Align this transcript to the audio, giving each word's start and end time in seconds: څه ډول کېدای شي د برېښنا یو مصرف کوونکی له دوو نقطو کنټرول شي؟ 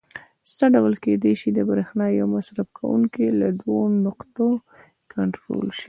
څه 0.55 0.65
ډول 0.75 0.93
کېدای 1.03 1.33
شي 1.41 1.49
د 1.53 1.59
برېښنا 1.69 2.05
یو 2.19 2.27
مصرف 2.35 2.67
کوونکی 2.77 3.25
له 3.39 3.47
دوو 3.61 3.79
نقطو 4.05 4.47
کنټرول 5.13 5.67
شي؟ 5.75 5.79